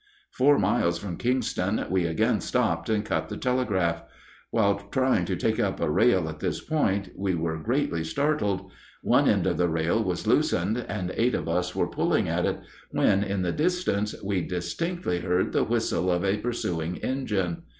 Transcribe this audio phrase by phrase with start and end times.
[0.31, 4.01] Four miles from Kingston we again stopped and cut the telegraph.
[4.49, 8.71] While trying to take up a rail at this point we were greatly startled.
[9.03, 12.61] One end of the rail was loosened, and eight of us were pulling at it,
[12.89, 17.61] when in the distance we distinctly heard the whistle of a pursuing engine.